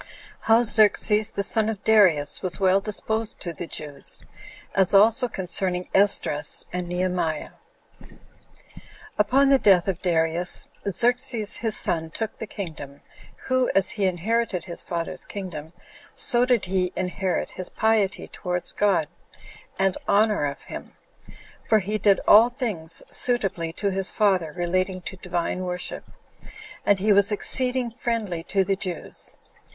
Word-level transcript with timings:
How 0.49 0.63
Xerxes 0.63 1.29
The 1.29 1.43
Son 1.43 1.69
Of 1.69 1.83
Darius 1.83 2.41
Was 2.41 2.59
Well 2.59 2.81
Disposed 2.81 3.39
To 3.41 3.53
The 3.53 3.67
Jews; 3.67 4.23
As 4.73 4.95
Also 4.95 5.27
Concerning 5.27 5.89
Esdras 5.93 6.65
And 6.73 6.87
Nehemiah. 6.87 7.51
1. 7.99 8.19
Upon 9.19 9.49
the 9.49 9.59
death 9.59 9.87
of 9.87 10.01
Darius, 10.01 10.67
Xerxes 10.89 11.57
his 11.57 11.77
son 11.77 12.09
took 12.09 12.35
the 12.39 12.47
kingdom, 12.47 12.99
who, 13.45 13.69
as 13.75 13.91
he 13.91 14.05
inherited 14.07 14.63
his 14.63 14.81
father's 14.81 15.23
kingdom, 15.23 15.71
so 16.15 16.45
did 16.45 16.65
he 16.65 16.91
inherit 16.95 17.51
his 17.51 17.69
piety 17.69 18.27
towards 18.27 18.73
God, 18.73 19.07
and 19.77 19.97
honor 20.07 20.47
of 20.47 20.61
him; 20.61 20.95
for 21.69 21.77
he 21.77 21.99
did 21.99 22.19
all 22.27 22.49
things 22.49 23.03
suitably 23.11 23.71
to 23.73 23.91
his 23.91 24.09
father 24.09 24.51
relating 24.53 25.01
to 25.03 25.15
Divine 25.17 25.59
worship, 25.63 26.05
and 26.87 26.97
he 26.97 27.13
was 27.13 27.31
exceeding 27.31 27.91
friendly 27.91 28.41
to 28.45 28.63
the 28.63 28.75
Jews. 28.75 29.37